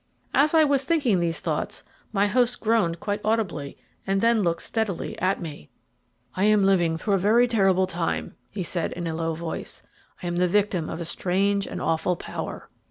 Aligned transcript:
As 0.33 0.55
I 0.55 0.63
was 0.63 0.83
thinking 0.83 1.19
these 1.19 1.41
thoughts 1.41 1.83
my 2.11 2.25
host 2.25 2.59
groaned 2.59 2.99
quite 2.99 3.21
audibly, 3.23 3.77
and 4.07 4.19
then 4.19 4.41
looked 4.41 4.63
steadily 4.63 5.15
at 5.21 5.39
me. 5.39 5.69
"I 6.35 6.45
am 6.45 6.63
living 6.63 6.97
through 6.97 7.13
a 7.13 7.17
very 7.19 7.47
terrible 7.47 7.85
time," 7.85 8.33
he 8.49 8.63
said 8.63 8.93
in 8.93 9.05
a 9.05 9.13
low 9.13 9.35
voice. 9.35 9.83
"I 10.23 10.25
am 10.25 10.37
the 10.37 10.47
victim 10.47 10.89
of 10.89 11.01
a 11.01 11.05
strange 11.05 11.67
and 11.67 11.79
awful 11.79 12.15
power." 12.15 12.67